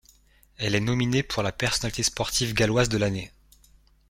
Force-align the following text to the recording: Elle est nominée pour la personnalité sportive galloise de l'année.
Elle 0.57 0.73
est 0.73 0.79
nominée 0.79 1.21
pour 1.21 1.43
la 1.43 1.51
personnalité 1.51 2.01
sportive 2.01 2.55
galloise 2.55 2.89
de 2.89 2.97
l'année. 2.97 3.31